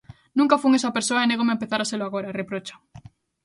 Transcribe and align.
"Nunca 0.37 0.61
fun 0.61 0.73
esa 0.77 0.95
persoa 0.97 1.23
e 1.23 1.29
négome 1.29 1.51
a 1.53 1.57
empezar 1.57 1.79
a 1.81 1.87
selo 1.89 2.05
agora", 2.05 2.35
reprocha. 2.41 2.75